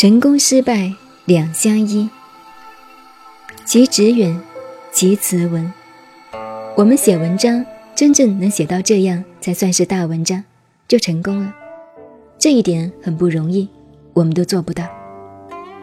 [0.00, 0.90] 成功失败
[1.26, 2.08] 两相依，
[3.66, 4.40] 其直远，
[4.90, 5.70] 其词文。
[6.74, 7.62] 我们写文章，
[7.94, 10.42] 真正能写到这样，才算是大文章，
[10.88, 11.54] 就成功了。
[12.38, 13.68] 这一点很不容易，
[14.14, 14.88] 我们都做不到。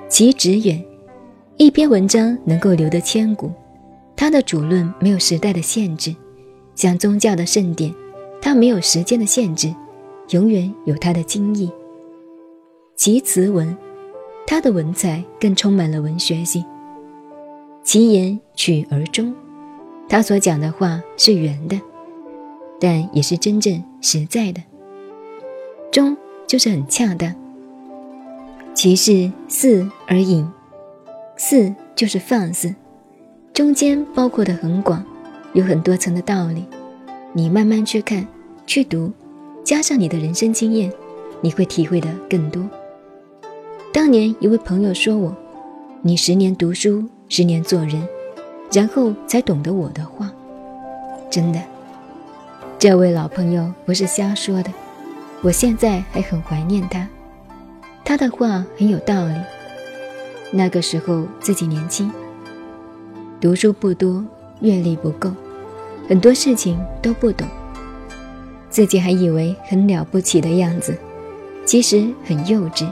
[0.09, 0.83] 其直远，
[1.57, 3.51] 一篇文章能够留得千古，
[4.15, 6.15] 它的主论没有时代的限制，
[6.73, 7.93] 像宗教的圣典，
[8.41, 9.71] 它没有时间的限制，
[10.31, 11.71] 永远有它的精义。
[12.95, 13.77] 其词文。
[14.49, 16.63] 他的文采更充满了文学性，
[17.83, 19.35] 其言曲而终，
[20.07, 21.77] 他所讲的话是圆的，
[22.79, 24.61] 但也是真正实在的。
[25.91, 26.15] 中
[26.47, 27.35] 就是很恰当。
[28.73, 30.49] 其是似而隐，
[31.35, 32.73] 似就是放肆，
[33.53, 35.03] 中间包括的很广，
[35.51, 36.63] 有很多层的道理。
[37.33, 38.25] 你慢慢去看、
[38.65, 39.11] 去读，
[39.65, 40.89] 加上你的人生经验，
[41.41, 42.63] 你会体会的更多。
[43.97, 45.35] 当年一位朋友说我
[46.03, 48.07] ：“你十年读书，十年做人，
[48.71, 50.31] 然后才懂得我的话。”
[51.31, 51.59] 真的，
[52.77, 54.71] 这位老朋友不是瞎说的，
[55.41, 57.09] 我现在还很怀念他。
[58.05, 59.33] 他的话很有道理。
[60.51, 62.11] 那个时候自己年轻，
[63.41, 64.23] 读书不多，
[64.61, 65.31] 阅历不够，
[66.07, 67.47] 很多事情都不懂，
[68.69, 70.95] 自己还以为很了不起的样子，
[71.65, 72.87] 其实很幼稚。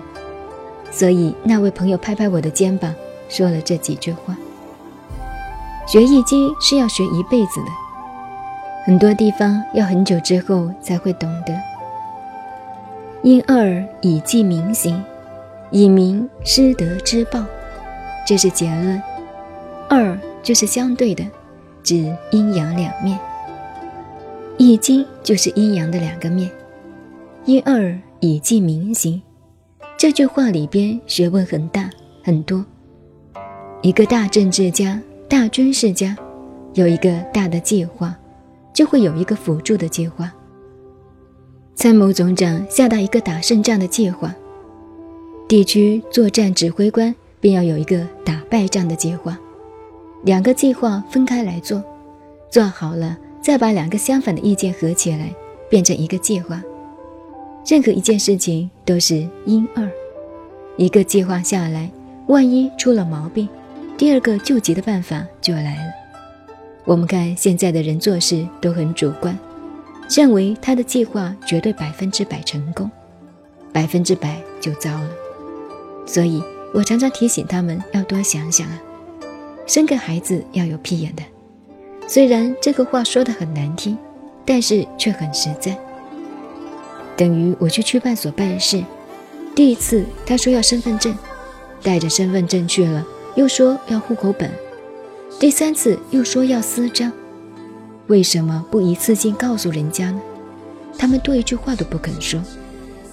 [0.98, 2.96] 所以那位朋友拍拍我的肩膀，
[3.28, 4.34] 说了这几句话
[5.86, 7.68] ：“学易经是要学一辈子的，
[8.86, 11.54] 很多地方要很久之后才会懂得。
[13.24, 15.04] 因二以记明行，
[15.70, 17.44] 以明失德之报，
[18.26, 19.04] 这是结论。
[19.90, 21.26] 二就是相对的，
[21.84, 23.20] 指阴阳两面。
[24.58, 26.50] 易经就是阴阳的两个面。
[27.44, 29.22] 因二以记明行。”
[29.98, 31.90] 这句话里边学问很大
[32.22, 32.64] 很多。
[33.82, 36.16] 一个大政治家、大军事家，
[36.74, 38.14] 有一个大的计划，
[38.74, 40.32] 就会有一个辅助的计划。
[41.76, 44.36] 参谋总长下达一个打胜仗的计划，
[45.48, 49.38] 地区作战指挥官便要有一个打败仗的计划。
[50.24, 51.82] 两个计划分开来做，
[52.50, 55.34] 做好了再把两个相反的意见合起来，
[55.70, 56.62] 变成一个计划。
[57.66, 59.90] 任何一件事情都是因二，
[60.78, 61.90] 一个计划下来，
[62.28, 63.50] 万一出了毛病，
[63.98, 65.92] 第二个救急的办法就来了。
[66.84, 69.36] 我们看现在的人做事都很主观，
[70.16, 72.90] 认为他的计划绝对百分之百成功，
[73.74, 75.10] 百分之百就糟了。
[76.06, 78.80] 所以我常常提醒他们要多想想啊，
[79.66, 81.24] 生个孩子要有屁眼的。
[82.08, 83.98] 虽然这个话说的很难听，
[84.46, 85.76] 但是却很实在。
[87.18, 88.84] 等于我去区办所办事，
[89.56, 91.18] 第一次他说要身份证，
[91.82, 93.06] 带着身份证去了，
[93.36, 94.52] 又说要户口本，
[95.40, 97.12] 第三次又说要私章，
[98.08, 100.22] 为什么不一次性告诉人家呢？
[100.98, 102.42] 他们多一句话都不肯说，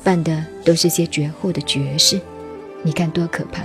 [0.03, 2.21] 办的都是些绝后的绝事，
[2.83, 3.63] 你看多可怕！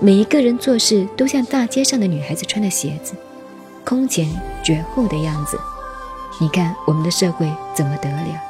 [0.00, 3.14] 每一个人做事都像大街上的女孩子穿的鞋子，
[3.84, 4.28] 空前
[4.64, 5.56] 绝后的样子，
[6.40, 8.42] 你看我们的社会怎么得了？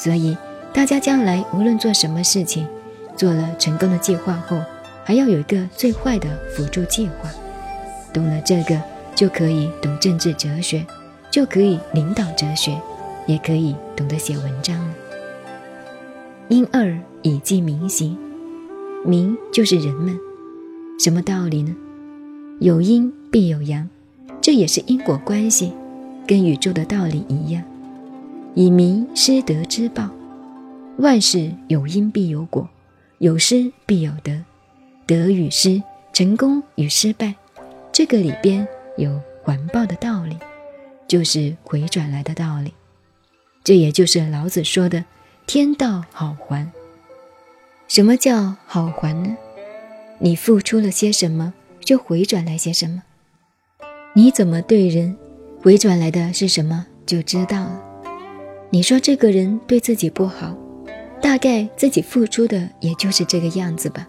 [0.00, 0.36] 所以，
[0.72, 2.64] 大家将来无论做什么事情，
[3.16, 4.56] 做了成功的计划后，
[5.04, 7.28] 还要有一个最坏的辅助计划。
[8.12, 8.80] 懂了这个，
[9.16, 10.86] 就可以懂政治哲学，
[11.32, 12.80] 就可以领导哲学，
[13.26, 14.94] 也可以懂得写文章了。
[16.46, 18.16] 因二以记民行，
[19.04, 20.16] 民就是人们，
[21.00, 21.74] 什么道理呢？
[22.60, 23.88] 有阴必有阳，
[24.40, 25.72] 这也是因果关系，
[26.24, 27.64] 跟宇宙的道理一样。
[28.58, 30.10] 以民失德之报，
[30.96, 32.68] 万事有因必有果，
[33.18, 34.44] 有失必有得，
[35.06, 35.80] 得与失，
[36.12, 37.32] 成功与失败，
[37.92, 38.66] 这个里边
[38.96, 40.36] 有环报的道理，
[41.06, 42.74] 就是回转来的道理。
[43.62, 45.04] 这也就是老子说的
[45.46, 46.68] “天道好还”。
[47.86, 49.36] 什么叫好还呢？
[50.18, 53.04] 你付出了些什么，就回转来些什么。
[54.14, 55.16] 你怎么对人，
[55.62, 57.84] 回转来的是什么，就知道了。
[58.70, 60.54] 你说这个人对自己不好，
[61.22, 64.06] 大概自己付出的也就是这个样子吧。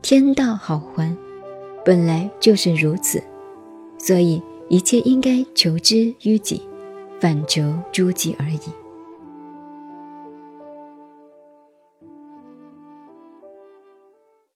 [0.00, 1.14] 天道好还，
[1.84, 3.22] 本来就是如此，
[3.98, 6.62] 所以一切应该求之于己，
[7.20, 8.79] 反求诸己而已。